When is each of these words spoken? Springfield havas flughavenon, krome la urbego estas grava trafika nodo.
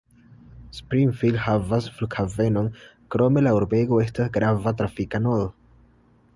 Springfield 0.77 1.37
havas 1.47 1.89
flughavenon, 1.97 2.71
krome 3.17 3.45
la 3.49 3.55
urbego 3.61 4.03
estas 4.07 4.35
grava 4.39 4.77
trafika 4.83 5.25
nodo. 5.29 5.49